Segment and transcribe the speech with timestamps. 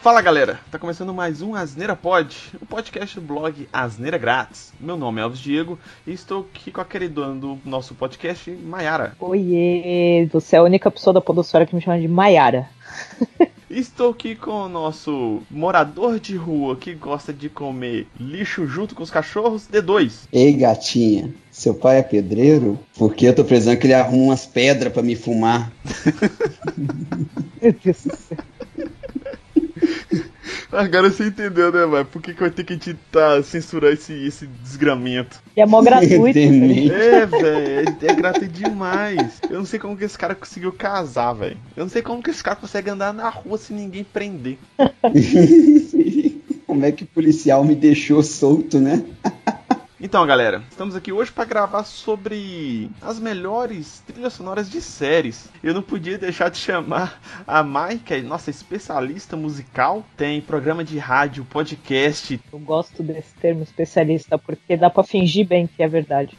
[0.00, 4.72] Fala galera, tá começando mais um Asneira Pod, o podcast do blog Asneira Grátis.
[4.78, 5.76] Meu nome é Alves Diego
[6.06, 9.16] e estou aqui com a queridona do nosso podcast, Maiara.
[9.18, 12.68] Oiê, você é a única pessoa da podosfera que me chama de Maiara.
[13.68, 19.02] Estou aqui com o nosso morador de rua que gosta de comer lixo junto com
[19.02, 20.26] os cachorros, D2.
[20.32, 22.78] Ei, gatinha, seu pai é pedreiro?
[22.96, 25.70] Porque eu tô precisando que ele arrume umas pedras para me fumar.
[27.60, 28.38] Meu Deus do céu.
[30.72, 32.04] Agora você entendeu, né, velho?
[32.04, 35.40] Por que, que eu tenho que editar, censurar esse, esse desgramento?
[35.56, 36.34] E é mó gratuito.
[36.38, 36.92] Demente.
[36.92, 39.40] É, velho, é, é gratuito demais.
[39.48, 41.56] Eu não sei como que esse cara conseguiu casar, velho.
[41.76, 44.58] Eu não sei como que esse cara consegue andar na rua sem ninguém prender.
[46.68, 49.02] Como é que o policial me deixou solto, né?
[50.00, 55.48] Então, galera, estamos aqui hoje para gravar sobre as melhores trilhas sonoras de séries.
[55.60, 60.04] Eu não podia deixar de chamar a Mai, que é nossa especialista musical.
[60.16, 62.40] Tem programa de rádio, podcast.
[62.52, 66.38] Eu gosto desse termo especialista porque dá pra fingir bem que é verdade.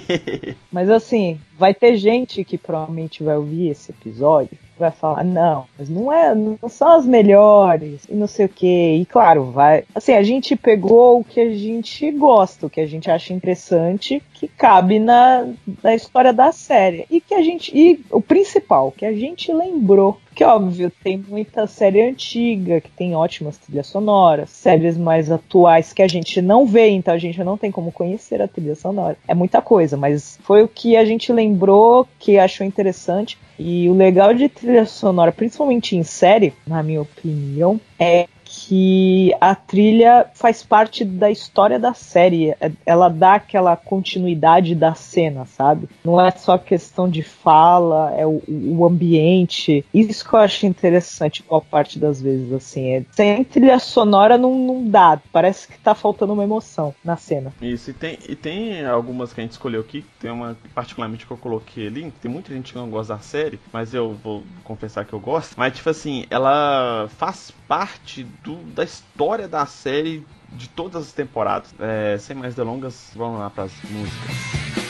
[0.70, 5.88] Mas assim, vai ter gente que provavelmente vai ouvir esse episódio vai falar, não, mas
[5.88, 8.96] não é, não são as melhores e não sei o que.
[8.96, 9.84] E claro, vai.
[9.94, 14.22] Assim, a gente pegou o que a gente gosta, o que a gente acha interessante,
[14.34, 15.46] que cabe na,
[15.82, 17.06] na história da série.
[17.10, 17.70] E que a gente.
[17.76, 20.18] E o principal, que a gente lembrou.
[20.34, 26.02] Que óbvio, tem muita série antiga, que tem ótimas trilhas sonoras, séries mais atuais que
[26.02, 29.16] a gente não vê, então a gente não tem como conhecer a trilha sonora.
[29.26, 33.36] É muita coisa, mas foi o que a gente lembrou, que achou interessante.
[33.58, 38.26] E o legal de trilha sonora, principalmente em série, na minha opinião, é
[38.70, 42.54] que a trilha faz parte da história da série.
[42.86, 45.88] Ela dá aquela continuidade da cena, sabe?
[46.04, 49.84] Não é só questão de fala, é o, o ambiente.
[49.92, 52.90] Isso que eu acho interessante boa parte das vezes, assim.
[52.90, 55.20] É, sem trilha sonora não, não dá.
[55.32, 57.52] Parece que tá faltando uma emoção na cena.
[57.60, 60.04] Isso, e tem, e tem algumas que a gente escolheu aqui.
[60.20, 62.12] Tem uma particularmente que eu coloquei ali.
[62.22, 65.56] Tem muita gente que não gosta da série, mas eu vou confessar que eu gosto.
[65.56, 71.74] Mas, tipo assim, ela faz parte do, da história da série de todas as temporadas.
[71.78, 74.89] É, sem mais delongas, vamos lá para as músicas.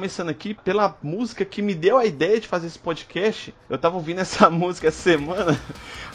[0.00, 3.54] Começando aqui pela música que me deu a ideia de fazer esse podcast.
[3.68, 5.60] Eu tava ouvindo essa música essa semana.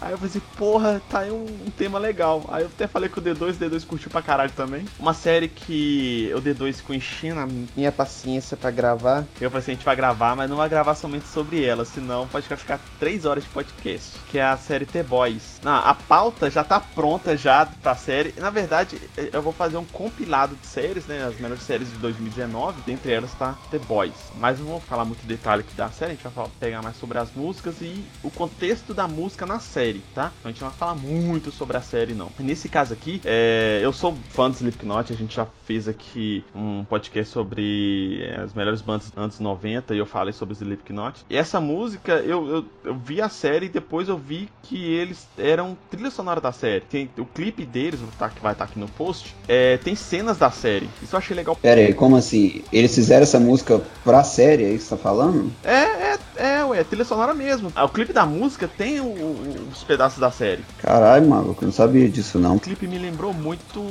[0.01, 2.43] Aí eu falei assim, porra, tá aí um, um tema legal.
[2.47, 4.85] Aí eu até falei com o D2, o D2 curtiu pra caralho também.
[4.99, 7.47] Uma série que o D2 ficou enchendo a
[7.77, 9.23] minha paciência pra gravar.
[9.39, 12.27] Eu falei assim, a gente vai gravar, mas não vai gravar somente sobre ela, senão
[12.27, 14.17] pode ficar 3 horas de podcast.
[14.31, 15.59] Que é a série The Boys.
[15.63, 18.33] Não, a pauta já tá pronta já pra série.
[18.37, 18.99] Na verdade,
[19.31, 21.23] eu vou fazer um compilado de séries, né?
[21.23, 22.81] As melhores séries de 2019.
[22.81, 24.13] Dentre elas tá The Boys.
[24.39, 26.95] Mas não vou falar muito detalhe aqui da série, a gente vai falar- pegar mais
[26.97, 30.31] sobre as músicas e o contexto da música na série, tá?
[30.39, 32.29] Então a gente não vai falar muito sobre a série, não.
[32.39, 36.83] Nesse caso aqui, é, eu sou fã do Slipknot, a gente já fez aqui um
[36.85, 41.25] podcast sobre é, as melhores bandas dos anos 90 e eu falei sobre Slipknot.
[41.29, 45.27] E essa música, eu, eu, eu vi a série e depois eu vi que eles
[45.37, 46.81] eram trilha sonora da série.
[46.81, 50.51] Tem o clipe deles, tá, que vai estar aqui no post, é, tem cenas da
[50.51, 50.89] série.
[51.01, 52.61] Isso eu achei legal Pera aí, como assim?
[52.71, 53.64] Eles fizeram essa música
[54.03, 55.51] pra série, é isso que você tá falando?
[55.63, 57.71] É, é, é, ué, trilha sonora mesmo.
[57.75, 60.63] Ah, o clipe da música tem o- o- os pedaços da série.
[60.77, 62.55] Caralho, maluco, eu não sabia disso não.
[62.55, 63.81] O clipe me lembrou muito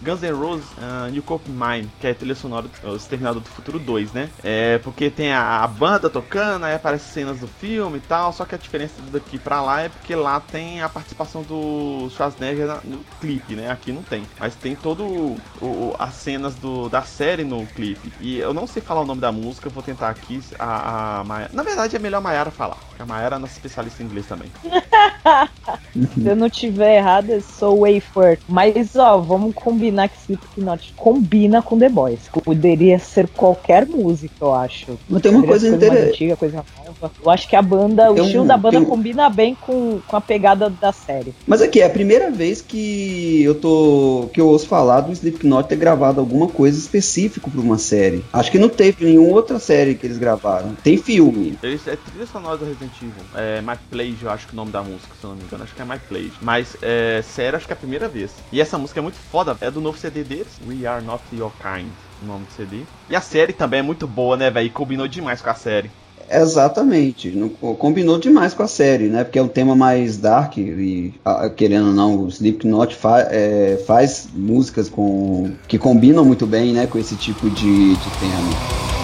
[0.00, 3.48] Guns N' Roses uh, New Cope Mine, que é a trilha sonora do Exterminador do
[3.48, 4.30] Futuro 2, né?
[4.42, 8.44] É, porque tem a, a banda tocando, aí aparecem cenas do filme e tal, só
[8.44, 13.04] que a diferença daqui pra lá é porque lá tem a participação do Schwarzenegger no
[13.18, 13.70] clipe, né?
[13.70, 14.30] Aqui não tem.
[14.38, 18.14] Mas tem todo o, as cenas do, da série no clipe.
[18.18, 21.50] E eu não sei falar o nome da música, vou tentar aqui a, a Maia-
[21.52, 24.26] Na verdade é melhor a Mayara falar, porque a Mayara é nossa especialista em inglês
[24.26, 24.48] também.
[26.22, 28.38] Se eu não tiver errado, eu sou Wafer.
[28.48, 32.20] Mas, ó, vamos combinar que Slipknot combina com The Boys.
[32.44, 34.98] Poderia ser qualquer música, eu acho.
[35.08, 36.08] Mas tem uma Poderia coisa interessante.
[36.10, 37.12] antiga, coisa nova.
[37.22, 40.00] Eu acho que a banda, o Tem um- estilo da banda um- combina bem com,
[40.06, 41.34] com a pegada da série.
[41.46, 44.28] Mas aqui, é a primeira vez que eu tô.
[44.32, 48.24] que eu ouço falar do Slipknot ter gravado alguma coisa específica pra uma série.
[48.32, 50.74] Acho que não teve nenhuma outra série que eles gravaram.
[50.82, 51.58] Tem filme.
[51.62, 52.89] Eles é trilha sonora do Resident
[53.34, 55.44] É My Plage, eu acho que é o nome da música, se eu não me
[55.44, 55.64] engano.
[55.64, 56.32] Acho que é My Plage.
[56.40, 58.30] Mas é sério, acho que é a primeira vez.
[58.52, 59.56] E essa música é muito foda.
[59.60, 61.90] É do novo CD deles, We Are Not Your Kind.
[62.22, 62.82] O nome do CD.
[63.08, 64.70] E a série também é muito boa, né, velho?
[64.70, 65.90] Combinou demais com a série.
[66.30, 67.32] Exatamente.
[67.78, 69.24] Combinou demais com a série, né?
[69.24, 71.12] Porque é um tema mais dark e,
[71.56, 76.86] querendo ou não, o Slipknot fa é, faz músicas com que combinam muito bem, né?
[76.86, 78.99] Com esse tipo de, de tema.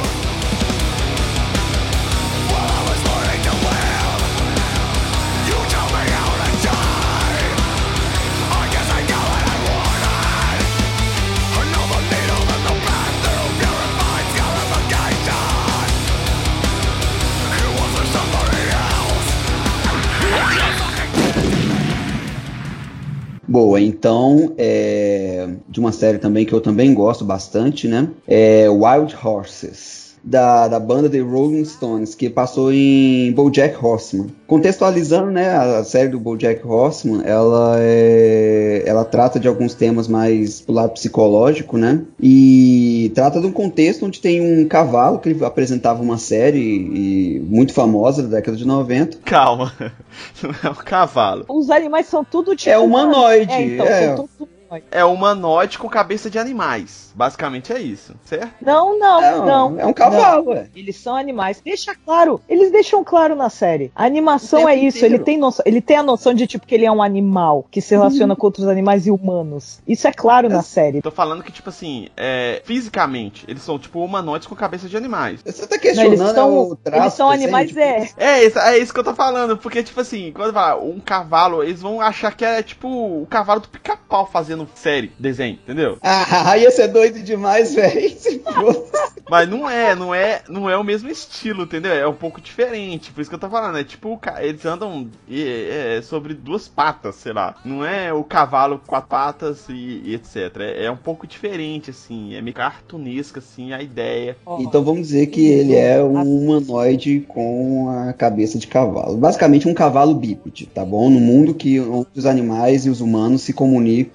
[23.56, 28.06] Boa, então, é, de uma série também que eu também gosto bastante, né?
[28.29, 34.26] É Wild Horses da, da banda The Rolling Stones, que passou em BoJack Horseman.
[34.46, 40.61] Contextualizando, né, a série do BoJack Horseman, ela é, ela trata de alguns temas mais
[40.61, 45.44] do lado psicológico, né, e trata de um contexto onde tem um cavalo que ele
[45.44, 49.19] apresentava uma série muito famosa da década de 90.
[49.25, 49.72] Calma,
[50.43, 51.44] não é um cavalo.
[51.49, 52.70] Os animais são tudo tipo...
[52.70, 54.17] É humanoide, é, então, é.
[54.17, 54.56] São tudo
[54.90, 57.12] é humanoide com cabeça de animais.
[57.14, 58.52] Basicamente é isso, certo?
[58.60, 59.80] Não, não, é, não.
[59.80, 60.68] É um cavalo, é.
[60.74, 61.60] Eles são animais.
[61.64, 62.40] Deixa claro.
[62.48, 63.90] Eles deixam claro na série.
[63.94, 65.04] A animação é isso.
[65.04, 67.80] Ele tem, noção, ele tem a noção de tipo que ele é um animal que
[67.80, 68.36] se relaciona hum.
[68.36, 69.80] com outros animais e humanos.
[69.86, 70.50] Isso é claro é.
[70.50, 71.00] na série.
[71.00, 75.40] Tô falando que, tipo assim, é, fisicamente, eles são tipo humanoides com cabeça de animais.
[75.44, 77.80] Você tá questionando não, eles são, o traço Eles são animais, tipo...
[77.80, 78.08] é.
[78.16, 79.56] É isso, é isso que eu tô falando.
[79.56, 83.60] Porque, tipo assim, quando fala um cavalo, eles vão achar que é tipo o cavalo
[83.60, 85.99] do pica-pau fazendo série, desenho desenho, entendeu?
[86.47, 88.17] Ah, ia ser doido demais, velho.
[89.29, 91.93] Mas não é, não é, não é o mesmo estilo, entendeu?
[91.93, 93.11] É um pouco diferente.
[93.11, 97.17] Por isso que eu tô falando, é tipo, eles andam é, é, sobre duas patas,
[97.17, 97.56] sei lá.
[97.64, 100.61] Não é o cavalo com quatro patas e, e etc.
[100.61, 102.35] É, é, um pouco diferente, assim.
[102.35, 104.37] É meio cartunesca, assim, a ideia.
[104.61, 109.17] Então vamos dizer que ele é um humanoide com a cabeça de cavalo.
[109.17, 111.11] Basicamente um cavalo bípede, tá bom?
[111.11, 114.12] No mundo que os animais e os humanos se comunicam,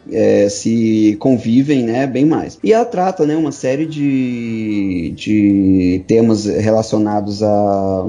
[0.49, 2.57] se convivem, né, bem mais.
[2.63, 8.05] E ela trata, né, uma série de, de temas relacionados a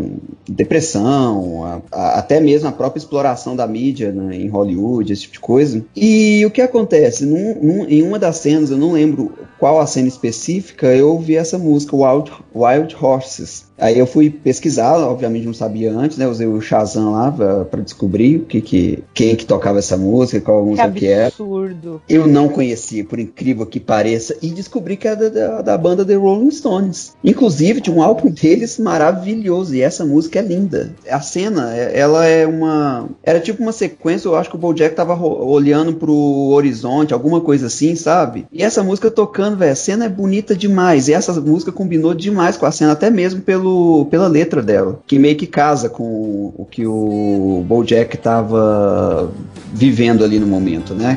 [0.49, 5.35] depressão, a, a, até mesmo a própria exploração da mídia né, em Hollywood, esse tipo
[5.35, 5.85] de coisa.
[5.95, 7.25] E o que acontece?
[7.25, 11.37] Num, num, em uma das cenas, eu não lembro qual a cena específica, eu ouvi
[11.37, 13.72] essa música, Wild, Wild Horses.
[13.79, 16.27] Aí eu fui pesquisar, obviamente não sabia antes, né?
[16.27, 20.65] Usei o Shazam lá para descobrir o que, que quem que tocava essa música, qual
[20.65, 21.27] música que, que era.
[21.27, 22.03] absurdo.
[22.09, 26.05] Eu não conhecia, por incrível que pareça, e descobri que era da, da, da banda
[26.05, 27.15] The Rolling Stones.
[27.25, 30.95] Inclusive, tinha um álbum deles maravilhoso, e essa música é linda.
[31.11, 33.09] A cena, é, ela é uma...
[33.23, 36.15] Era tipo uma sequência, eu acho que o Bojack tava olhando pro
[36.51, 38.47] horizonte, alguma coisa assim, sabe?
[38.53, 42.57] E essa música tocando, velho, a cena é bonita demais, e essa música combinou demais
[42.57, 43.62] com a cena, até mesmo pelo
[44.11, 49.31] pela letra dela, que meio que casa com o que o Bojack estava
[49.73, 51.17] vivendo ali no momento, né?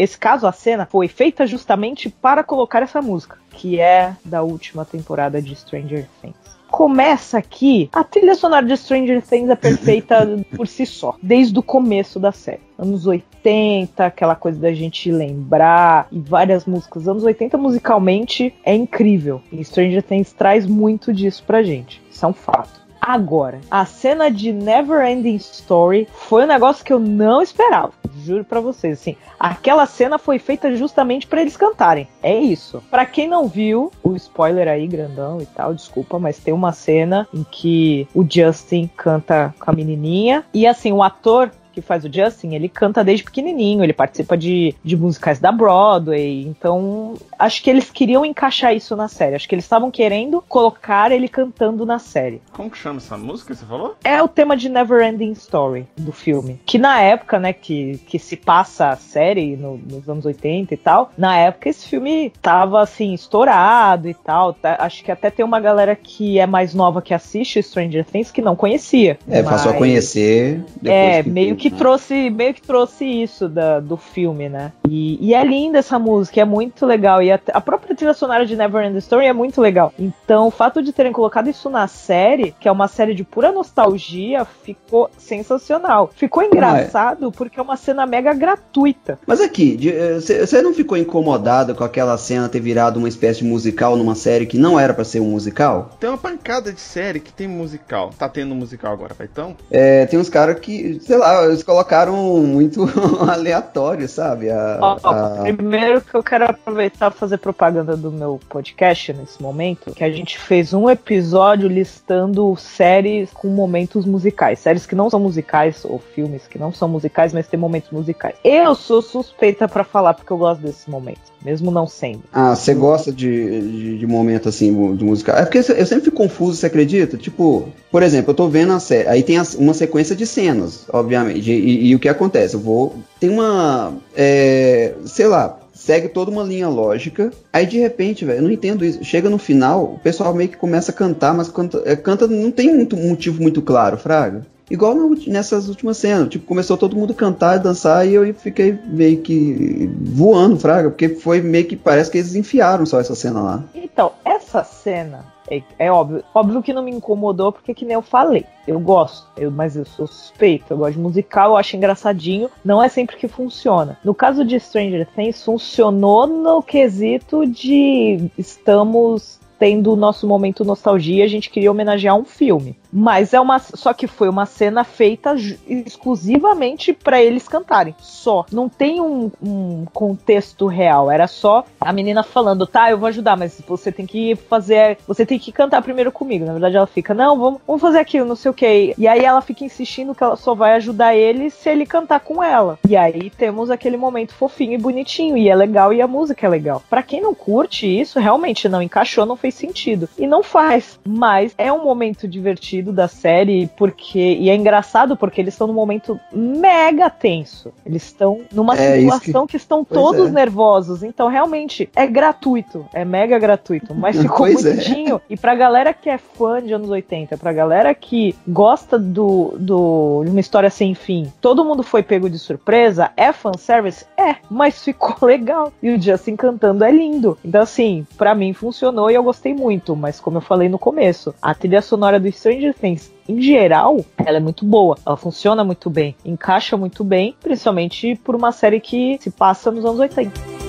[0.00, 4.82] Esse caso, a cena foi feita justamente para colocar essa música, que é da última
[4.82, 10.68] temporada de Stranger Things começa aqui, a trilha sonora de Stranger Things é perfeita por
[10.68, 12.60] si só, desde o começo da série.
[12.78, 17.08] Anos 80, aquela coisa da gente lembrar, e várias músicas.
[17.08, 19.42] Anos 80 musicalmente é incrível.
[19.50, 22.00] E Stranger Things traz muito disso pra gente.
[22.08, 22.79] Isso é um fato.
[23.00, 27.92] Agora, a cena de Never Ending Story foi um negócio que eu não esperava.
[28.24, 32.06] Juro para vocês, assim, aquela cena foi feita justamente para eles cantarem.
[32.22, 32.82] É isso.
[32.90, 37.26] Para quem não viu, o spoiler aí grandão e tal, desculpa, mas tem uma cena
[37.32, 41.50] em que o Justin canta com a menininha e assim, o ator
[41.80, 46.46] que faz o Justin, ele canta desde pequenininho, ele participa de, de musicais da Broadway,
[46.46, 51.12] então acho que eles queriam encaixar isso na série, acho que eles estavam querendo colocar
[51.12, 52.40] ele cantando na série.
[52.52, 53.96] Como que chama essa música que você falou?
[54.04, 58.18] É o tema de Never Ending Story do filme, que na época, né, que, que
[58.18, 62.80] se passa a série no, nos anos 80 e tal, na época esse filme tava
[62.80, 67.00] assim, estourado e tal, tá, acho que até tem uma galera que é mais nova
[67.00, 69.18] que assiste Stranger Things que não conhecia.
[69.28, 69.50] É, mas...
[69.50, 70.64] passou a conhecer.
[70.84, 74.72] é, meio que que trouxe, meio que trouxe isso da, do filme, né?
[74.88, 77.22] E, e é linda essa música, é muito legal.
[77.22, 79.92] E a, a própria trilha sonora de Never End Story é muito legal.
[79.98, 83.52] Então, o fato de terem colocado isso na série, que é uma série de pura
[83.52, 86.10] nostalgia, ficou sensacional.
[86.14, 87.30] Ficou engraçado é.
[87.30, 89.18] porque é uma cena mega gratuita.
[89.26, 89.78] Mas aqui,
[90.20, 94.14] você eh, não ficou incomodado com aquela cena ter virado uma espécie de musical numa
[94.14, 95.90] série que não era para ser um musical?
[96.00, 98.10] Tem uma pancada de série que tem musical.
[98.18, 99.56] Tá tendo musical agora, vai então?
[99.70, 102.88] É, tem uns caras que, sei lá, eles colocaram muito
[103.28, 104.50] aleatório, sabe?
[104.50, 105.42] A, ó, a...
[105.42, 110.38] Primeiro que eu quero aproveitar fazer propaganda do meu podcast nesse momento, que a gente
[110.38, 114.58] fez um episódio listando séries com momentos musicais.
[114.58, 118.36] Séries que não são musicais, ou filmes que não são musicais, mas tem momentos musicais.
[118.44, 122.22] Eu sou suspeita para falar porque eu gosto desses momentos mesmo não sendo.
[122.32, 125.36] Ah, você gosta de, de, de, momento assim, de musical?
[125.36, 127.16] É porque eu sempre fico confuso, você acredita?
[127.16, 131.39] Tipo, por exemplo, eu tô vendo a série, aí tem uma sequência de cenas, obviamente,
[131.40, 132.54] e, e, e, o que acontece?
[132.54, 132.96] Eu vou.
[133.18, 133.94] Tem uma.
[134.16, 135.58] É, sei lá.
[135.72, 137.30] Segue toda uma linha lógica.
[137.50, 139.02] Aí de repente, velho, eu não entendo isso.
[139.02, 142.50] Chega no final, o pessoal meio que começa a cantar, mas canta, é, canta não
[142.50, 144.46] tem muito motivo muito claro, Fraga.
[144.70, 146.28] Igual no, nessas últimas cenas.
[146.28, 150.90] Tipo, começou todo mundo a cantar e dançar e eu fiquei meio que voando, Fraga,
[150.90, 153.64] porque foi meio que parece que eles enfiaram só essa cena lá.
[153.74, 155.24] Então, essa cena.
[155.50, 159.26] É, é óbvio, óbvio que não me incomodou, porque que nem eu falei, eu gosto,
[159.36, 163.16] eu, mas eu sou suspeito, eu gosto de musical, eu acho engraçadinho, não é sempre
[163.16, 163.98] que funciona.
[164.04, 171.22] No caso de Stranger Things, funcionou no quesito de estamos tendo o nosso momento nostalgia,
[171.22, 172.78] a gente queria homenagear um filme.
[172.92, 173.58] Mas é uma.
[173.58, 175.34] Só que foi uma cena feita
[175.66, 177.94] exclusivamente para eles cantarem.
[177.98, 178.44] Só.
[178.52, 181.10] Não tem um, um, contexto real.
[181.10, 184.98] Era só a menina falando, tá, eu vou ajudar, mas você tem que fazer.
[185.06, 186.44] Você tem que cantar primeiro comigo.
[186.44, 188.94] Na verdade, ela fica, não, vamos, vamos fazer aquilo, não sei o que.
[188.96, 192.42] E aí ela fica insistindo que ela só vai ajudar ele se ele cantar com
[192.42, 192.78] ela.
[192.88, 195.36] E aí temos aquele momento fofinho e bonitinho.
[195.36, 196.82] E é legal e a música é legal.
[196.90, 200.08] Para quem não curte isso, realmente não encaixou, não fez sentido.
[200.18, 200.98] E não faz.
[201.06, 204.18] Mas é um momento divertido da série, porque.
[204.18, 207.72] E é engraçado porque eles estão num momento mega tenso.
[207.84, 209.52] Eles estão numa é, situação que...
[209.52, 209.56] que...
[209.56, 210.32] estão pois todos é.
[210.32, 211.02] nervosos.
[211.02, 212.86] Então, realmente, é gratuito.
[212.92, 213.94] É mega gratuito.
[213.94, 214.70] Mas ficou pois é.
[214.70, 215.16] bonitinho.
[215.16, 215.20] É.
[215.30, 220.22] E pra galera que é fã de anos 80, pra galera que gosta do, do,
[220.24, 223.10] de uma história sem fim, todo mundo foi pego de surpresa.
[223.16, 224.04] É fanservice?
[224.16, 225.72] É, mas ficou legal.
[225.82, 227.38] E o Justin cantando é lindo.
[227.44, 229.94] Então, assim, para mim funcionou e eu gostei muito.
[229.94, 234.38] Mas, como eu falei no começo, a trilha sonora do Stranger Things, em geral, ela
[234.38, 239.18] é muito boa, ela funciona muito bem, encaixa muito bem, principalmente por uma série que
[239.20, 240.59] se passa nos anos 80.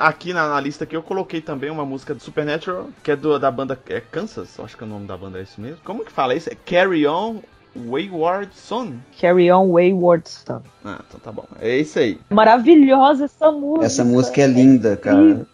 [0.00, 3.38] Aqui na, na, lista que eu coloquei também uma música do Supernatural, que é do,
[3.38, 5.78] da banda é Kansas, acho que é o nome da banda é isso mesmo.
[5.84, 6.50] Como que fala isso?
[6.50, 7.40] É Carry On
[7.76, 8.94] Wayward Son?
[9.20, 10.62] Carry On Wayward Son.
[10.84, 11.44] Ah, então tá bom.
[11.60, 12.18] É isso aí.
[12.30, 13.86] Maravilhosa essa música.
[13.86, 15.46] Essa música é linda, cara.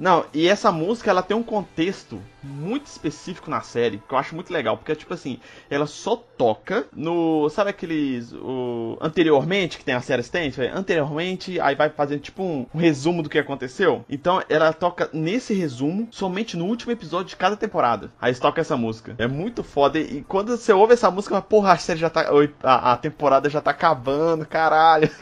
[0.00, 4.34] Não, e essa música ela tem um contexto muito específico na série, que eu acho
[4.34, 5.38] muito legal, porque tipo assim,
[5.68, 11.74] ela só toca no, sabe aqueles o, anteriormente que tem a série tem, anteriormente, aí
[11.74, 14.04] vai fazendo tipo um, um, resumo do que aconteceu.
[14.08, 18.10] Então ela toca nesse resumo somente no último episódio de cada temporada.
[18.20, 19.14] Aí toca essa música.
[19.18, 22.30] É muito foda e quando você ouve essa música, porra, a série já tá
[22.62, 25.10] a, a temporada já tá acabando, caralho.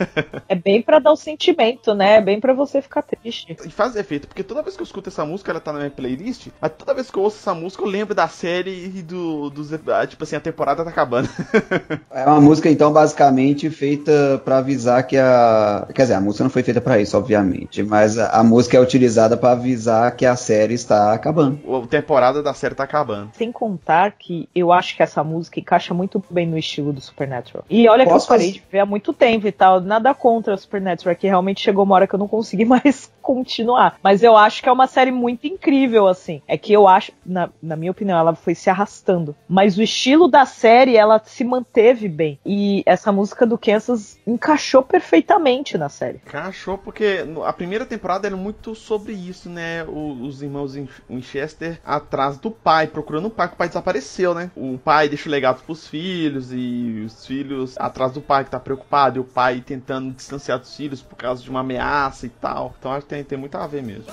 [0.49, 2.17] É bem para dar um sentimento, né?
[2.17, 3.57] É bem para você ficar triste.
[3.65, 5.91] E faz efeito, porque toda vez que eu escuto essa música, ela tá na minha
[5.91, 9.51] playlist, mas toda vez que eu ouço essa música, eu lembro da série e do,
[9.51, 9.73] dos.
[9.73, 11.29] Ah, tipo assim, a temporada tá acabando.
[12.11, 15.87] é uma música, então, basicamente feita para avisar que a.
[15.95, 17.83] Quer dizer, a música não foi feita para isso, obviamente.
[17.83, 21.59] Mas a, a música é utilizada para avisar que a série está acabando.
[21.83, 23.31] A temporada da série tá acabando.
[23.35, 27.65] Sem contar que eu acho que essa música encaixa muito bem no estilo do Supernatural.
[27.71, 28.61] E olha Posso que eu parei fazer...
[28.61, 29.81] de ver há muito tempo e tal.
[29.81, 33.99] Nada contra o Supernatural, que realmente chegou uma hora que eu não consegui mais continuar.
[34.03, 36.43] Mas eu acho que é uma série muito incrível, assim.
[36.47, 39.35] É que eu acho, na, na minha opinião, ela foi se arrastando.
[39.49, 42.39] Mas o estilo da série, ela se manteve bem.
[42.45, 46.21] E essa música do Kansas encaixou perfeitamente na série.
[46.27, 49.85] Encaixou porque a primeira temporada era muito sobre isso, né?
[49.89, 50.75] os irmãos
[51.09, 54.51] Winchester atrás do pai, procurando o pai, que o pai desapareceu, né?
[54.57, 58.61] O pai deixa o legado pros filhos e os filhos atrás do pai que tá
[58.61, 62.75] preocupado e o pai tentando distanciar dos filhos por causa de uma ameaça e tal.
[62.79, 64.13] Então acho que tem, tem muito a ver mesmo.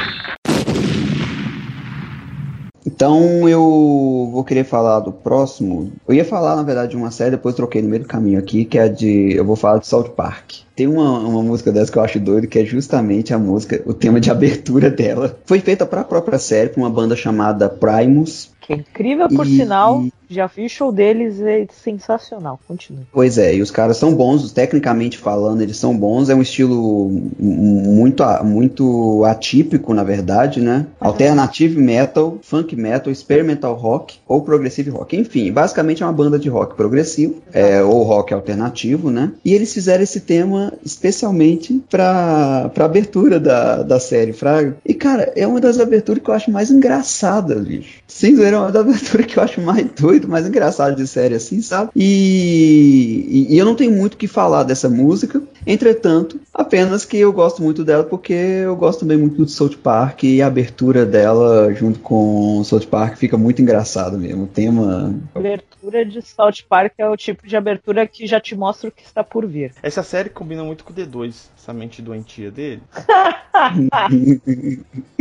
[3.01, 5.91] Então eu vou querer falar do próximo.
[6.07, 8.63] Eu ia falar, na verdade, de uma série, depois troquei no meio do caminho aqui,
[8.63, 9.33] que é de.
[9.35, 10.57] Eu vou falar de South Park.
[10.75, 13.93] Tem uma, uma música dessa que eu acho doido, que é justamente a música, o
[13.95, 15.35] tema de abertura dela.
[15.45, 18.50] Foi feita para a própria série, por uma banda chamada Primus.
[18.61, 20.05] Que é incrível, por E- sinal.
[20.29, 22.57] Já vi o show deles, é sensacional.
[22.65, 23.01] Continue.
[23.11, 26.29] Pois é, e os caras são bons, tecnicamente falando, eles são bons.
[26.29, 30.85] É um estilo muito, muito atípico, na verdade, né?
[31.01, 35.17] Alternative metal, funk metal, experimental rock ou progressive rock.
[35.17, 39.33] Enfim, basicamente é uma banda de rock progressivo, é, ou rock alternativo, né?
[39.43, 44.77] E eles fizeram esse tema especialmente pra, pra abertura da, da série, Fraga.
[44.85, 47.99] E, cara, é uma das aberturas que eu acho mais engraçadas, bicho.
[48.07, 51.35] Sem zoeira, é uma das aberturas que eu acho mais doido, mais engraçado de série
[51.35, 51.91] assim, sabe?
[51.95, 57.17] E, e, e eu não tenho muito o que falar dessa música, entretanto, apenas que
[57.17, 61.05] eu gosto muito dela porque eu gosto também muito do South Park e a abertura
[61.05, 64.43] dela junto com o South Park fica muito engraçado mesmo.
[64.43, 65.15] O tema.
[65.33, 68.91] A abertura de South Park é o tipo de abertura que já te mostra o
[68.91, 69.73] que está por vir.
[69.81, 72.81] Essa série combina muito com o D2, essa mente doentia dele.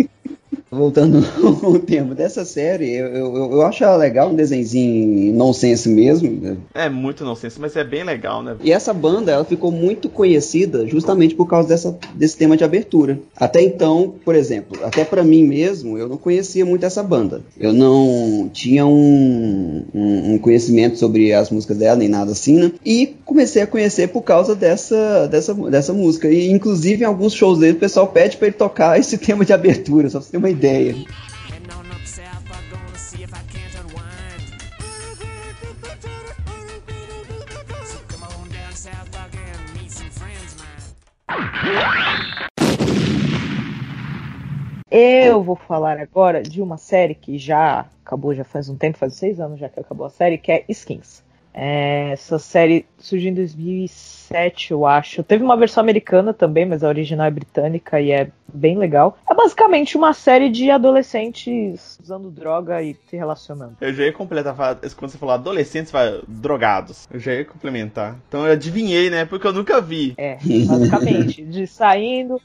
[0.71, 1.19] Voltando
[1.65, 6.59] ao tema dessa série, eu, eu, eu acho ela legal, um desenzinho nonsense mesmo.
[6.73, 8.57] É muito nonsense, mas é bem legal, né?
[8.63, 13.19] E essa banda, ela ficou muito conhecida justamente por causa dessa, desse tema de abertura.
[13.37, 17.43] Até então, por exemplo, até pra mim mesmo, eu não conhecia muito essa banda.
[17.59, 22.73] Eu não tinha um, um, um conhecimento sobre as músicas dela, nem nada assim, né?
[22.87, 26.29] E comecei a conhecer por causa dessa, dessa, dessa música.
[26.31, 29.53] E inclusive em alguns shows dele, o pessoal pede pra ele tocar esse tema de
[29.53, 30.60] abertura, só pra você ter uma ideia.
[30.63, 31.07] Heading
[31.73, 34.43] on up south, I'm gonna see if I can't unwind.
[37.87, 40.81] So come on down south, I can meet some friends of mine.
[44.91, 49.15] Eu vou falar agora de uma série que já acabou, já faz um tempo, faz
[49.15, 51.23] seis anos já que acabou a série, que é Skins.
[51.55, 55.23] É, essa série surgiu em 2007, eu acho.
[55.23, 59.17] Teve uma versão americana também, mas a original é britânica e é bem legal.
[59.29, 63.77] É basicamente uma série de adolescentes usando droga e se relacionando.
[63.81, 64.55] Eu já ia completar,
[64.97, 67.09] quando você falou adolescentes, vai, drogados.
[67.11, 68.17] Eu já ia complementar.
[68.29, 69.25] Então eu adivinhei, né?
[69.25, 70.15] Porque eu nunca vi.
[70.17, 72.41] É, basicamente, de saindo,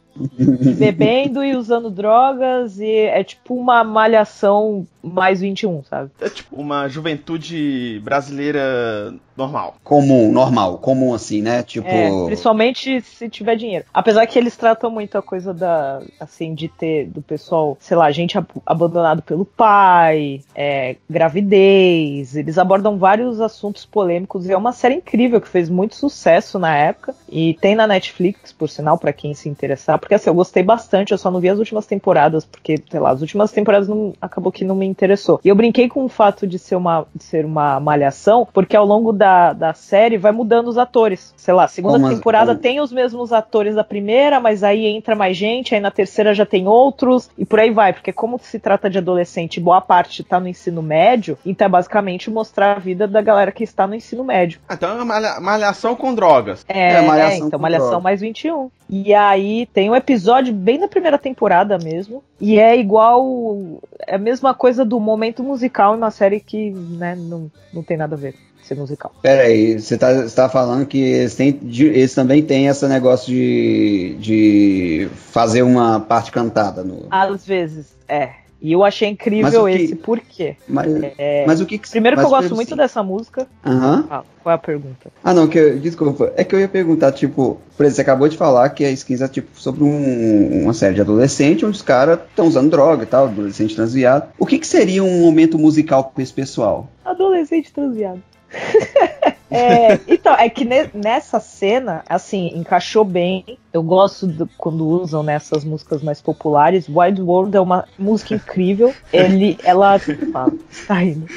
[0.78, 6.12] bebendo e usando drogas e é tipo uma malhação mais 21, sabe?
[6.20, 9.76] É tipo uma juventude brasileira normal.
[9.84, 11.64] Comum, normal, comum assim, né?
[11.64, 11.88] Tipo.
[11.88, 13.86] É, principalmente se tiver dinheiro.
[13.94, 18.12] Apesar que eles tratam muito a coisa da, assim, de ter do pessoal, sei lá,
[18.12, 22.36] gente ab- abandonado pelo pai, é, gravidez.
[22.36, 26.76] Eles abordam vários assuntos polêmicos e é uma série incrível que fez muito sucesso na
[26.76, 30.00] época e tem na Netflix, por sinal, pra quem se interessar.
[30.00, 33.12] Porque assim, eu gostei bastante, eu só não vi as últimas temporadas, porque, sei lá,
[33.12, 35.40] as últimas temporadas não, acabou que não me interessou.
[35.44, 38.86] E eu brinquei com o fato de ser uma, de ser uma malhação, porque ao
[38.86, 41.34] longo da, da série vai mudando os atores.
[41.38, 44.86] Sei lá, segunda Como as- temporada como- tem os mesmos atores da primeira, mas aí
[44.86, 48.40] entra mais gente, aí na terceira já tem outros, e por aí vai, porque como
[48.40, 52.80] se trata de adolescente, boa parte tá no ensino médio, então é basicamente mostrar a
[52.80, 54.60] vida da galera que está no ensino médio.
[54.68, 56.66] Ah, Então é uma malha- malhação com drogas.
[56.68, 58.70] É, É, Malhação é, então Malhação mais 21.
[58.90, 62.24] E aí tem um episódio bem na primeira temporada mesmo.
[62.40, 63.26] E é igual.
[64.06, 67.98] É a mesma coisa do momento musical em uma série que né, não, não tem
[67.98, 68.36] nada a ver
[68.66, 69.14] ser musical.
[69.22, 73.28] Pera aí, você tá, você tá falando que eles, têm, eles também têm esse negócio
[73.34, 77.06] de, de fazer uma parte cantada no.
[77.10, 78.30] Às vezes, é.
[78.62, 80.56] E eu achei incrível que- esse, por quê?
[80.68, 80.88] Mas,
[81.20, 83.46] É, mas o que que Primeiro que eu gosto muito dessa música.
[83.64, 84.08] Aham.
[84.10, 85.12] Ah, qual é a pergunta?
[85.24, 86.34] Ah, não, que eu, desculpa.
[86.36, 89.22] É que eu ia perguntar, tipo, por exemplo, você acabou de falar que a skins
[89.22, 93.06] é tipo sobre um- uma série de adolescente onde os caras estão usando droga e
[93.06, 94.30] tal, adolescente transviado.
[94.40, 96.90] O que, que seria um momento musical pra esse pessoal?
[97.04, 98.24] Adolescente transviado.
[99.52, 103.58] É, então, é que ne- nessa cena, assim, encaixou bem.
[103.72, 106.90] Eu gosto do- quando usam nessas músicas mais populares.
[106.90, 108.94] Wild World é uma música incrível.
[109.14, 109.98] Ele, ela.
[110.00, 110.54] Fala,
[110.88, 111.28] tá indo.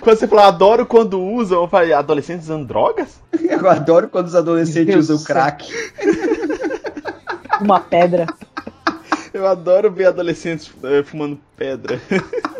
[0.00, 3.20] Quando você falou adoro quando usam, eu falei, adolescentes usando drogas?
[3.40, 5.68] Eu adoro quando os adolescentes usam crack.
[7.60, 8.26] Uma pedra.
[9.34, 12.00] Eu adoro ver adolescentes eh, fumando pedra.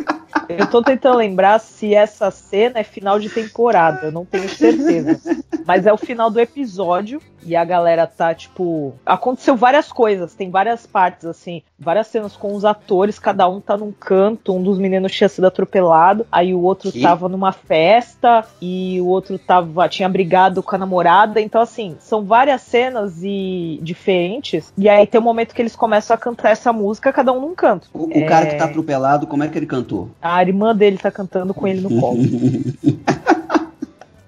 [0.48, 5.20] Eu tô tentando lembrar se essa cena é final de temporada, eu não tenho certeza.
[5.66, 8.94] Mas é o final do episódio e a galera tá, tipo.
[9.04, 13.76] Aconteceu várias coisas, tem várias partes, assim, várias cenas com os atores, cada um tá
[13.76, 17.00] num canto, um dos meninos tinha sido atropelado, aí o outro Que?
[17.00, 21.40] tava numa festa e o outro tava, tinha brigado com a namorada.
[21.40, 24.72] Então, assim, são várias cenas e diferentes.
[24.76, 27.54] E aí tem um momento que eles começam a cantar essa música, cada um num
[27.54, 27.88] canto.
[27.92, 28.50] O, o cara É.
[28.50, 30.10] que tá atropelado, como é que ele cantou?
[30.22, 32.22] A irmã dele tá cantando com ele no colo.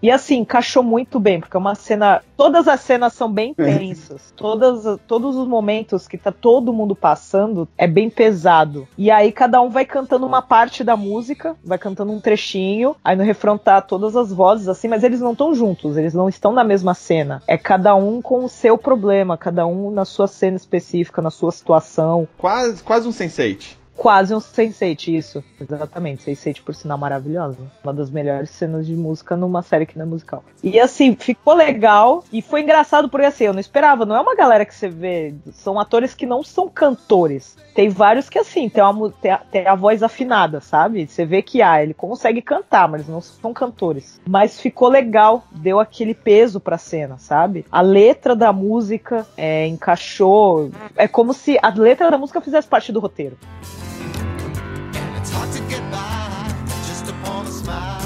[0.04, 2.20] E assim, encaixou muito bem, porque é uma cena.
[2.36, 4.34] Todas as cenas são bem tensas.
[4.36, 8.86] Todas, todos os momentos que tá todo mundo passando é bem pesado.
[8.98, 13.16] E aí cada um vai cantando uma parte da música, vai cantando um trechinho, aí
[13.16, 16.52] no refrão tá todas as vozes assim, mas eles não estão juntos, eles não estão
[16.52, 17.42] na mesma cena.
[17.46, 21.50] É cada um com o seu problema, cada um na sua cena específica, na sua
[21.50, 22.28] situação.
[22.36, 23.83] Quase, quase um Sense8.
[23.96, 25.44] Quase um Sense8, isso.
[25.60, 26.24] Exatamente.
[26.24, 27.58] Sense8, por sinal, maravilhosa.
[27.82, 30.44] Uma das melhores cenas de música numa série que não é musical.
[30.62, 32.24] E assim, ficou legal.
[32.32, 34.04] E foi engraçado porque assim, eu não esperava.
[34.04, 35.34] Não é uma galera que você vê.
[35.52, 37.56] São atores que não são cantores.
[37.74, 41.06] Tem vários que assim, tem, uma, tem, a, tem a voz afinada, sabe?
[41.06, 44.20] Você vê que ah, ele consegue cantar, mas não são cantores.
[44.26, 45.44] Mas ficou legal.
[45.52, 47.64] Deu aquele peso pra cena, sabe?
[47.70, 50.70] A letra da música é, encaixou.
[50.96, 53.36] É como se a letra da música fizesse parte do roteiro.
[55.54, 56.52] To get by
[56.88, 58.00] just upon a smile.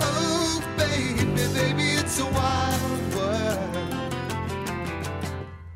[0.00, 4.14] Oh, baby, baby, it's a wild world.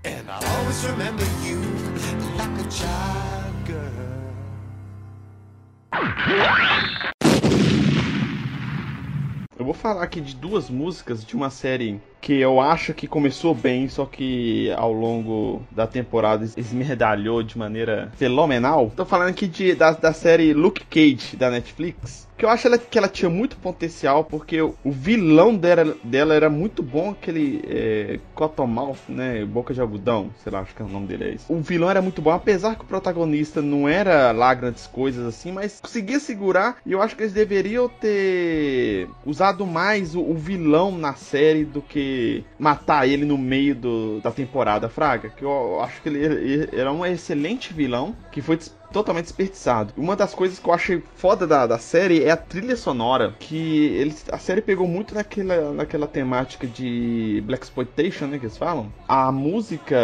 [0.05, 1.61] And always remember you
[2.37, 4.25] like a child girl.
[9.57, 13.55] Eu vou falar aqui de duas músicas de uma série que eu acho que começou
[13.55, 18.91] bem, só que ao longo da temporada esmerdalhou de maneira fenomenal.
[18.97, 22.25] Tô falando aqui de, da, da série Luke Cage da Netflix.
[22.37, 26.51] Que eu acho ela, que ela tinha muito potencial, porque o, vilão dela, dela era
[26.51, 29.45] muito bom, aquele é, Cottonmouth, né?
[29.45, 31.45] Boca de algodão, sei lá, acho que é o nome dele é esse.
[31.49, 35.53] O vilão era muito bom, apesar que o protagonista não era lá grandes coisas assim,
[35.53, 36.79] mas conseguia segurar.
[36.85, 41.81] E eu acho que eles deveriam ter usado mais o, o vilão na série do
[41.81, 42.14] que
[42.59, 45.29] matar ele no meio do, da temporada, Fraga.
[45.31, 49.93] Que eu acho que ele, ele era um excelente vilão que foi des- totalmente desperdiçado.
[49.97, 53.87] Uma das coisas que eu achei foda da, da série é a trilha sonora, que
[53.87, 58.93] eles, a série pegou muito naquela, naquela temática de Black Exploitation, né, que eles falam.
[59.09, 59.97] A música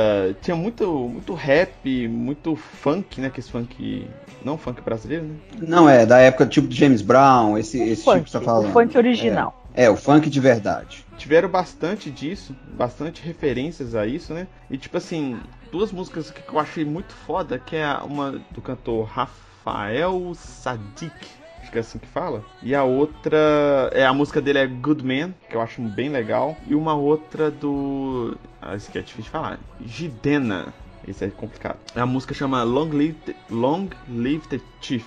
[0.43, 4.07] tinha muito, muito rap, muito funk, né, que esse funk,
[4.45, 5.35] não funk brasileiro, né?
[5.61, 8.45] Não, é, da época tipo de James Brown, esse, esse tipo funk, que você tá
[8.45, 8.71] falando.
[8.71, 9.55] o funk original.
[9.57, 11.05] É, o funk de verdade.
[11.17, 14.47] tiveram bastante disso, bastante referências a isso, né?
[14.71, 15.39] E tipo assim,
[15.71, 21.13] duas músicas que eu achei muito foda, que é uma do cantor Rafael Sadik,
[21.61, 22.45] acho que é assim que fala.
[22.63, 26.57] E a outra é a música dele é Good Man, que eu acho bem legal.
[26.67, 28.37] E uma outra do.
[28.61, 29.59] Ah, esse aqui é difícil de falar.
[29.85, 30.75] Gidena.
[31.07, 31.79] Esse é complicado.
[31.95, 35.05] A música chama Long Live the, Long Live the Chief.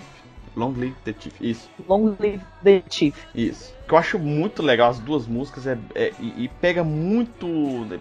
[0.55, 1.33] Long Live the Chief.
[1.39, 1.69] Isso.
[1.87, 3.15] Long Live the Chief.
[3.35, 3.73] Isso.
[3.87, 7.45] Que eu acho muito legal as duas músicas é, é- e, e pega muito,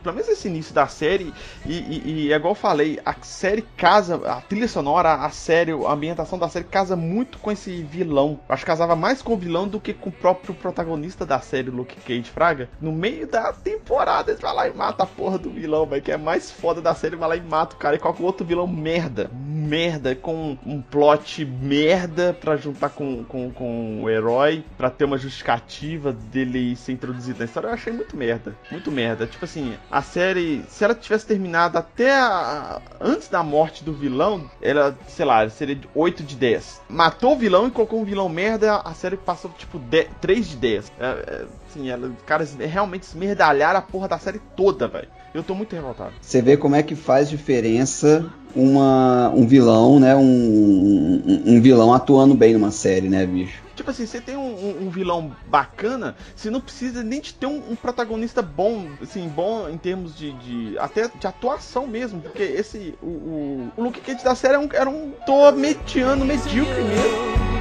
[0.02, 1.32] pelo menos esse início da série
[1.66, 5.72] e, e- e é igual eu falei, a série casa, a trilha sonora, a série,
[5.72, 8.38] a ambientação da série casa muito com esse vilão.
[8.48, 11.40] Eu acho que casava mais com o vilão do que com o próprio protagonista da
[11.40, 12.68] série, Luke Cage Fraga.
[12.80, 16.12] No meio da temporada eles vão lá e mata a porra do vilão, velho, que
[16.12, 18.68] é mais foda da série, vai lá e mata o cara e qualquer outro vilão
[18.68, 25.04] merda, merda com um plot merda pra juntar com, com, com o herói, pra ter
[25.06, 25.71] uma justificativa
[26.12, 28.56] dele ser introduzido na história, eu achei muito merda.
[28.70, 29.26] Muito merda.
[29.26, 34.50] Tipo assim, a série, se ela tivesse terminado até a- antes da morte do vilão,
[34.60, 36.80] ela, sei lá, seria de 8 de 10.
[36.88, 40.56] Matou o vilão e colocou um vilão merda, a série passou tipo 10, 3 de
[40.56, 40.92] 10.
[40.98, 45.08] É, é, assim, ela, caras realmente esmerdalharam a porra da série toda, velho.
[45.34, 46.12] Eu tô muito revoltado.
[46.20, 50.14] Você vê como é que faz diferença uma, um vilão, né?
[50.16, 53.62] Um, um, um vilão atuando bem numa série, né, bicho?
[53.74, 57.74] Tipo assim, você tem um, um- vilão bacana, você não precisa nem de ter um,
[57.74, 63.06] protagonista bom, assim, bom em termos de, de- até de atuação mesmo, porque esse o,
[63.06, 67.51] o, o Luke Cage da série era um, era um tô mediano, medíocre mesmo.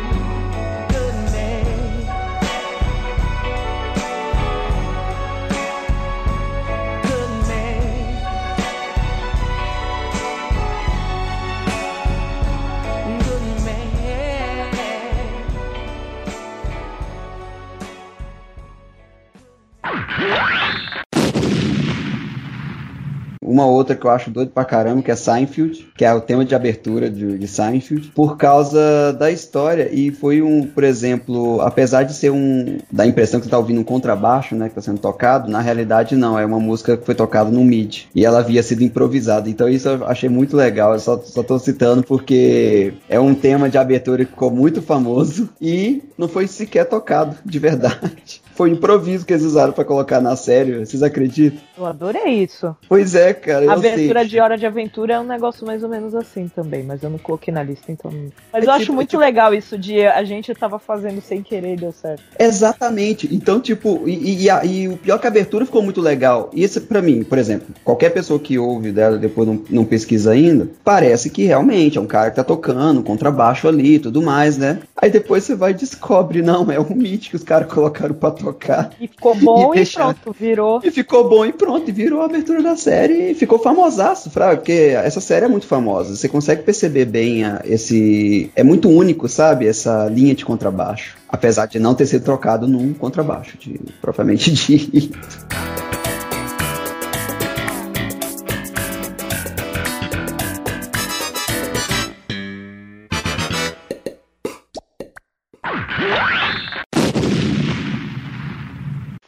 [23.51, 26.45] Uma outra que eu acho doido pra caramba, que é Seinfeld, que é o tema
[26.45, 29.89] de abertura de, de Seinfeld, por causa da história.
[29.91, 32.77] E foi um, por exemplo, apesar de ser um.
[32.89, 36.15] da impressão que você tá ouvindo um contrabaixo, né, que tá sendo tocado, na realidade
[36.15, 38.07] não, é uma música que foi tocada no MIDI.
[38.15, 39.49] E ela havia sido improvisada.
[39.49, 40.93] Então isso eu achei muito legal.
[40.93, 45.49] Eu só, só tô citando porque é um tema de abertura que ficou muito famoso
[45.61, 48.41] e não foi sequer tocado de verdade.
[48.61, 51.59] Foi um improviso que eles usaram pra colocar na série, vocês acreditam?
[51.75, 52.75] Eu adorei isso.
[52.87, 53.61] Pois é, cara.
[53.71, 53.91] A eu sei.
[53.93, 57.09] abertura de Hora de Aventura é um negócio mais ou menos assim também, mas eu
[57.09, 58.11] não coloquei na lista, então.
[58.53, 61.41] Mas É eu acho tipo- muito tipo- legal isso de a gente tava fazendo sem
[61.41, 62.21] querer e deu certo.
[62.39, 63.27] Exatamente.
[63.33, 66.51] Então, tipo, e, e a- e o pior é que a abertura ficou muito legal.
[66.53, 70.67] Isso, pra mim, por exemplo, qualquer pessoa que ouve dela depois não, não pesquisa ainda,
[70.83, 74.81] parece que realmente é um cara que tá tocando, contrabaixo ali e tudo mais, né?
[74.95, 78.29] Aí depois você vai e descobre, não, é um beat que os caras colocaram pra
[78.29, 78.50] tocar.
[78.99, 80.79] E ficou bom E e, pronto, virou.
[80.83, 84.57] E ficou bom e pronto, e virou a abertura da série e ficou famosaço, fraga,
[84.57, 86.15] porque essa série é muito famosa.
[86.15, 88.51] Você consegue perceber bem a- esse.
[88.55, 89.67] É muito único, sabe?
[89.67, 91.15] Essa linha de contrabaixo.
[91.29, 95.17] Apesar de não ter sido trocado num contrabaixo, de, propriamente dito.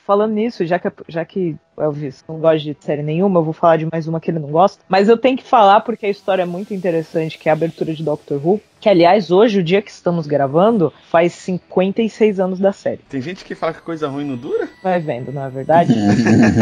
[0.05, 3.77] Falando nisso, já que, já que Elvis não gosta de série nenhuma, eu vou falar
[3.77, 4.83] de mais uma que ele não gosta.
[4.87, 7.93] Mas eu tenho que falar porque a história é muito interessante, que é a abertura
[7.93, 8.59] de Doctor Who.
[8.83, 12.99] Que, aliás, hoje, o dia que estamos gravando, faz 56 anos da série.
[13.09, 14.67] Tem gente que fala que coisa ruim não dura?
[14.83, 15.93] Vai vendo, não é verdade?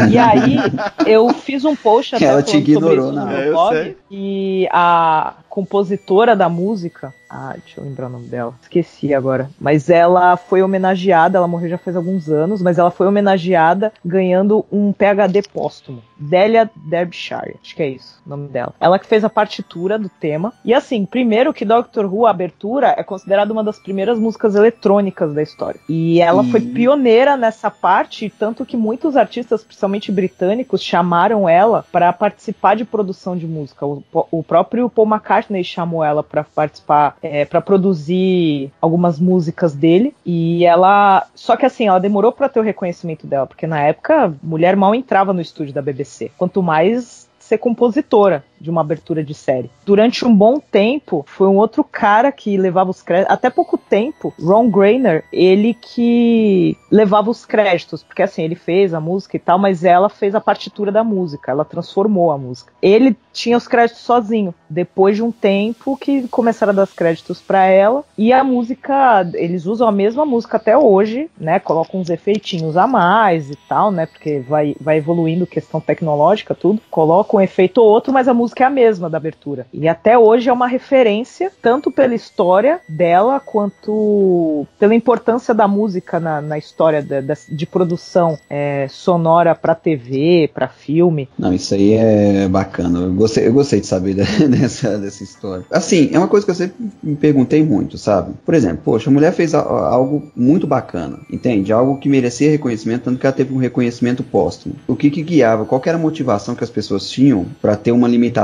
[0.08, 0.56] e aí,
[1.04, 3.96] eu fiz um post até Ela te falando sobre ignorou, isso no É, blog.
[4.08, 9.50] E a compositora da música, ah, deixa eu lembrar o nome dela, esqueci agora.
[9.60, 14.64] Mas ela foi homenageada, ela morreu já faz alguns anos, mas ela foi homenageada ganhando
[14.70, 16.00] um PhD póstumo.
[16.22, 18.74] Delia Derbyshire, acho que é isso o nome dela.
[18.80, 20.52] Ela que fez a partitura do tema.
[20.64, 25.34] E assim, primeiro que Doctor Who, a abertura, é considerada uma das primeiras músicas eletrônicas
[25.34, 25.80] da história.
[25.88, 32.12] E ela foi pioneira nessa parte, tanto que muitos artistas, principalmente britânicos, chamaram ela para
[32.12, 33.84] participar de produção de música.
[33.84, 37.16] O, o próprio Paul McCartney chamou ela para participar,
[37.48, 40.14] para produzir algumas músicas dele.
[40.24, 44.32] E ela, só que assim, ela demorou para ter o reconhecimento dela, porque na época
[44.42, 46.11] mulher mal entrava no estúdio da BBC.
[46.36, 49.70] Quanto mais ser compositora de uma abertura de série.
[49.84, 53.34] Durante um bom tempo, foi um outro cara que levava os créditos.
[53.34, 59.00] Até pouco tempo, Ron Grainer, ele que levava os créditos, porque assim, ele fez a
[59.00, 62.72] música e tal, mas ela fez a partitura da música, ela transformou a música.
[62.80, 64.54] Ele tinha os créditos sozinho.
[64.68, 69.28] Depois de um tempo que começaram a dar os créditos para ela, e a música,
[69.34, 71.58] eles usam a mesma música até hoje, né?
[71.58, 74.06] Colocam uns efeitinhos a mais e tal, né?
[74.06, 76.80] Porque vai, vai evoluindo questão tecnológica, tudo.
[76.90, 79.66] Colocam um efeito ou outro, mas a música é a mesma da abertura.
[79.72, 83.38] E até hoje é uma referência, tanto pela história dela,
[83.86, 89.74] quanto pela importância da música na, na história da- da- de produção é, sonora para
[89.74, 91.28] TV, para filme.
[91.38, 93.00] Não, isso aí é bacana.
[93.00, 94.14] Eu gostei, eu gostei de saber
[94.48, 95.64] dessa, dessa história.
[95.70, 98.32] Assim, é uma coisa que eu sempre me perguntei muito, sabe?
[98.44, 101.72] Por exemplo, poxa, a mulher fez algo muito bacana, entende?
[101.72, 104.74] Algo que merecia reconhecimento, tanto que ela teve um reconhecimento póstumo.
[104.86, 105.64] O que que guiava?
[105.64, 108.41] Qual que era a motivação que as pessoas tinham pra ter uma limitação,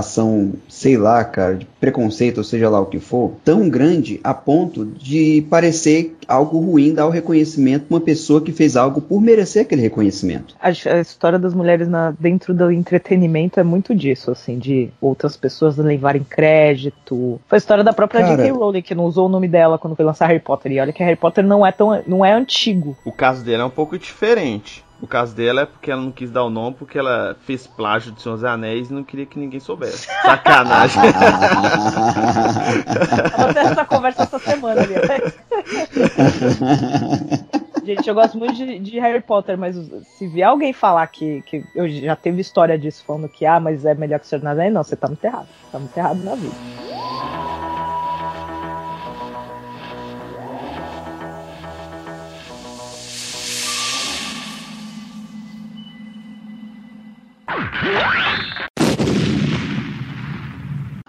[0.68, 4.84] sei lá, cara, de preconceito, ou seja lá o que for, tão grande a ponto
[4.84, 9.62] de parecer algo ruim dar o reconhecimento pra uma pessoa que fez algo por merecer
[9.62, 10.54] aquele reconhecimento.
[10.61, 15.37] A, a história das mulheres na- dentro do entretenimento é muito disso, assim, de outras
[15.37, 17.40] pessoas levarem crédito.
[17.48, 18.50] Foi a história da própria Cara- J.K.
[18.52, 20.72] Rowling, que não usou o nome dela quando foi lançar Harry Potter.
[20.72, 22.96] E olha que Harry Potter não é tão não é antigo.
[23.04, 24.84] O caso dela é um pouco diferente.
[25.00, 28.11] O caso dela é porque ela não quis dar o nome, porque ela fez plágio
[28.11, 30.08] de Senhor dos Anéis e não queria que ninguém soubesse.
[30.22, 31.02] Sacanagem.
[33.30, 34.94] Tava tendo essa conversa essa semana ali.
[37.84, 41.64] Gente, eu gosto muito de, de Harry Potter, mas se vier alguém falar que, que
[41.74, 44.50] eu já teve história disso, falando que, ah, mas é melhor que o Senhor dos
[44.50, 45.48] Anéis, não, você tá muito errado.
[45.72, 46.54] Tá muito errado na vida.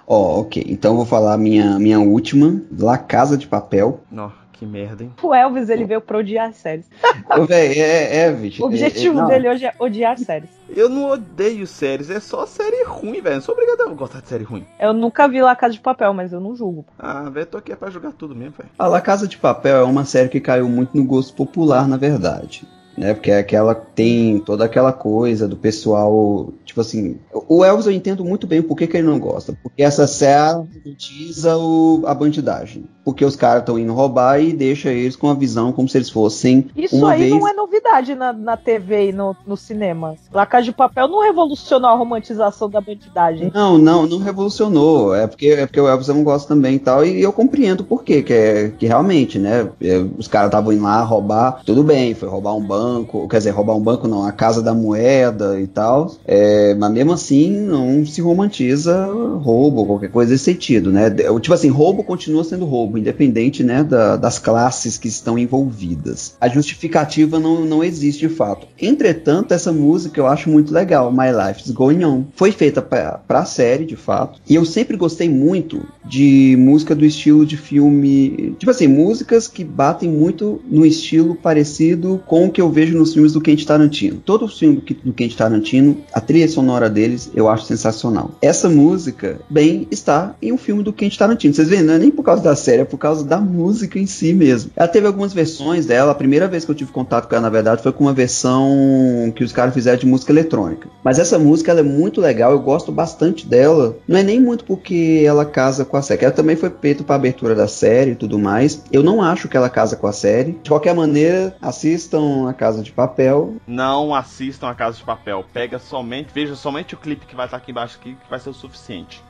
[0.07, 0.65] Ó, ok.
[0.67, 3.99] Então eu vou falar a minha, minha última, La Casa de Papel.
[4.09, 5.13] Nó, que merda, hein?
[5.21, 6.89] O Elvis, ele veio pra odiar séries.
[7.37, 8.63] Ô, véi, é, é, bicho.
[8.63, 9.27] O objetivo é, é, não.
[9.27, 10.49] dele hoje é odiar séries.
[10.67, 13.35] Eu não odeio séries, é só série ruim, velho.
[13.35, 14.65] Não sou obrigado a gostar de série ruim.
[14.79, 16.85] Eu nunca vi La Casa de Papel, mas eu não julgo.
[16.97, 18.69] Ah, velho, tô aqui é pra jogar tudo mesmo, velho.
[18.79, 21.97] A La Casa de Papel é uma série que caiu muito no gosto popular, na
[21.97, 22.67] verdade.
[22.99, 23.13] Né?
[23.13, 26.51] Porque é aquela tem toda aquela coisa do pessoal.
[26.65, 27.17] Tipo assim.
[27.47, 29.57] O Elvis eu entendo muito bem por que, que ele não gosta.
[29.63, 32.83] Porque essa série utiliza o, a bandidagem.
[33.09, 36.09] Porque os caras estão indo roubar e deixa eles com a visão como se eles
[36.09, 36.67] fossem.
[36.75, 37.31] Isso uma aí vez.
[37.31, 40.15] não é novidade na, na TV e no, no cinema.
[40.31, 43.51] La Casa de Papel não revolucionou a romantização da bandidagem.
[43.53, 45.15] Não, não, não revolucionou.
[45.15, 47.03] É porque, é porque o Elvis eu não gosto também e tal.
[47.03, 48.21] E eu compreendo por quê.
[48.21, 49.69] Que, é, que realmente, né?
[49.81, 51.61] é, Os caras estavam indo lá roubar.
[51.65, 54.73] Tudo bem, foi roubar um banco, quer dizer, roubar um banco não, a casa da
[54.73, 56.11] moeda e tal.
[56.27, 59.07] É, mas mesmo assim, não se romantiza
[59.41, 61.09] roubo, qualquer coisa desse sentido, né?
[61.09, 66.35] Tipo assim, roubo continua sendo roubo, independente, né, da- das classes que estão envolvidas.
[66.39, 68.67] A justificativa não, não existe de fato.
[68.79, 72.23] Entretanto, essa música eu acho muito legal, My Life's Going On.
[72.35, 77.05] Foi feita pra, pra série, de fato, e eu sempre gostei muito de música do
[77.05, 78.55] estilo de filme.
[78.57, 83.13] Tipo assim, músicas que batem muito no estilo parecido com o que eu vejo nos
[83.13, 84.21] filmes do Quentin Tarantino.
[84.25, 88.31] Todo filme do, Qu- do Quentin Tarantino, a trilha sonora deles, eu acho sensacional.
[88.41, 91.53] Essa música, bem, está em um filme do Quentin Tarantino.
[91.53, 94.05] Vocês veem, não é nem por causa da série, é por causa da música em
[94.05, 94.71] si mesmo.
[94.75, 96.11] Ela teve algumas versões dela.
[96.11, 99.31] A primeira vez que eu tive contato com ela, na verdade, foi com uma versão
[99.35, 100.89] que os caras fizeram de música eletrônica.
[101.03, 103.95] Mas essa música ela é muito legal, eu gosto bastante dela.
[104.07, 106.25] Não é nem muito porque ela casa com a série.
[106.25, 108.83] Ela também foi feita para abertura da série e tudo mais.
[108.91, 110.59] Eu não acho que ela casa com a série.
[110.63, 113.55] De qualquer maneira, assistam a Casa de Papel.
[113.67, 115.45] Não assistam a Casa de Papel.
[115.53, 118.49] Pega somente, veja somente o clipe que vai estar aqui embaixo aqui, que vai ser
[118.49, 119.23] o suficiente.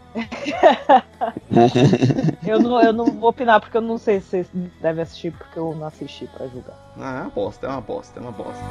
[2.46, 4.48] Eu não, eu não vou opinar porque eu não sei se vocês
[4.82, 6.76] devem assistir porque eu não assisti pra julgar.
[6.98, 8.64] Ah, é uma bosta, é uma bosta, é uma bosta.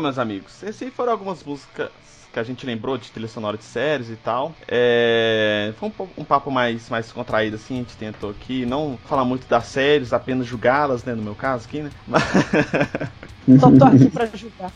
[0.00, 1.90] Meus amigos, essas aí foram algumas músicas
[2.32, 4.54] que a gente lembrou de trilha sonora de séries e tal.
[4.68, 9.24] É, Foi um, um papo mais, mais contraído, assim, a gente tentou aqui não falar
[9.24, 11.90] muito das séries, apenas julgá-las, né, no meu caso aqui, né?
[12.06, 12.22] Mas...
[13.58, 14.72] Só tô aqui pra julgar.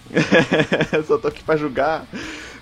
[1.06, 2.04] Só tô aqui pra julgar.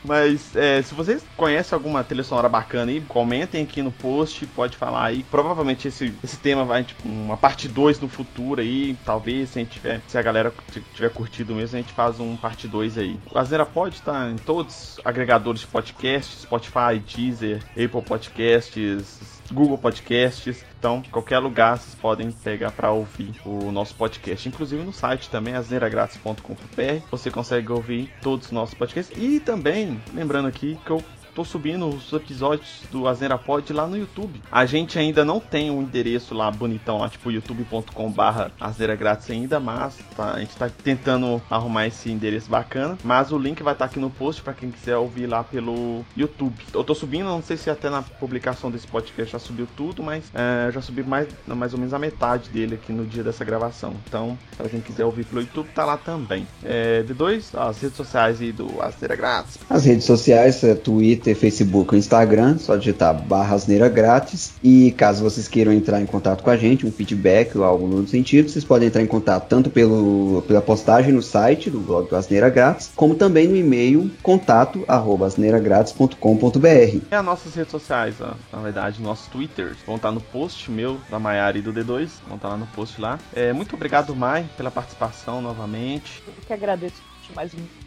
[0.05, 4.77] Mas é, se vocês conhecem alguma trilha sonora bacana aí, comentem aqui no post, pode
[4.77, 5.25] falar aí.
[5.31, 8.97] Provavelmente esse, esse tema vai, tipo, uma parte 2 no futuro aí.
[9.05, 10.53] Talvez, se a tiver, se a galera
[10.95, 13.19] tiver curtido mesmo, a gente faz um parte 2 aí.
[13.31, 19.79] O Azera pode estar em todos os agregadores de podcast, Spotify, Deezer, Apple Podcasts, Google
[19.79, 20.65] Podcasts.
[20.79, 24.49] Então, qualquer lugar vocês podem pegar para ouvir o nosso podcast.
[24.49, 27.07] Inclusive no site também, asneiragratis.com.br.
[27.11, 29.17] Você consegue ouvir todos os nossos podcasts.
[29.17, 31.03] E também, lembrando aqui que eu
[31.35, 34.41] tô subindo os episódios do Asneira Pod lá no YouTube.
[34.51, 38.51] A gente ainda não tem um endereço lá bonitão, lá tipo youtube.com barra
[38.99, 42.99] grátis ainda, mas tá, a gente tá tentando arrumar esse endereço bacana.
[43.03, 46.55] Mas o link vai estar aqui no post para quem quiser ouvir lá pelo YouTube.
[46.73, 50.25] Eu tô subindo, não sei se até na publicação desse podcast já subiu tudo, mas
[50.35, 53.95] é, já subi mais, mais ou menos a metade dele aqui no dia dessa gravação.
[54.07, 56.47] Então, para quem quiser ouvir pelo YouTube, tá lá também.
[56.65, 59.59] É, D2, as redes sociais aí do Asneira Grátis.
[59.69, 64.53] As redes sociais, é Twitter, Facebook ou Instagram, só digitar barra asneira grátis.
[64.63, 68.07] E caso vocês queiram entrar em contato com a gente, um feedback ou algo no
[68.07, 72.17] sentido, vocês podem entrar em contato tanto pelo, pela postagem no site do blog do
[72.17, 77.01] Asneira Grátis, como também no e-mail contato arroba asneiragratis.com.br.
[77.11, 80.99] E as nossas redes sociais, ó, na verdade, nossos twitters vão estar no post meu,
[81.11, 83.19] da Maiara e do D2, vão estar lá no post lá.
[83.35, 86.23] É, muito obrigado, Mai, pela participação novamente.
[86.27, 87.03] Eu que agradeço
[87.35, 87.82] mais um.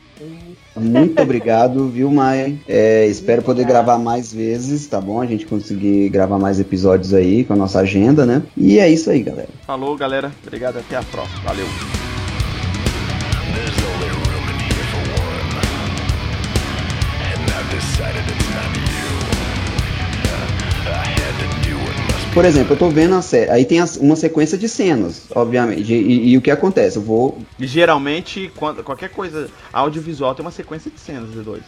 [0.75, 2.55] Muito obrigado, viu, Maia?
[2.67, 5.21] É, espero poder gravar mais vezes, tá bom?
[5.21, 8.43] A gente conseguir gravar mais episódios aí com a nossa agenda, né?
[8.57, 9.49] E é isso aí, galera.
[9.65, 10.31] Falou, galera.
[10.45, 11.41] Obrigado, até a próxima.
[11.43, 11.65] Valeu.
[22.35, 25.91] Por exemplo, eu tô vendo a série, aí tem as- uma sequência de cenas, obviamente.
[25.93, 26.97] E, e- o que acontece?
[26.97, 27.39] Eu vou.
[27.57, 31.61] E geralmente, quando, qualquer coisa audiovisual tem uma sequência de cenas, D2.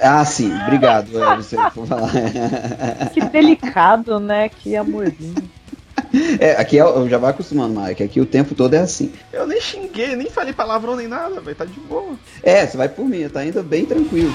[0.00, 2.10] Ah, sim, obrigado, é, você por falar.
[3.12, 4.48] Que delicado, né?
[4.48, 5.34] Que amorzinho.
[6.40, 9.12] É, aqui é, eu já vai acostumando, que aqui o tempo todo é assim.
[9.30, 11.54] Eu nem xinguei, nem falei palavrão nem nada, velho.
[11.56, 12.14] Tá de boa.
[12.42, 14.32] É, você vai por mim, tá ainda bem tranquilo.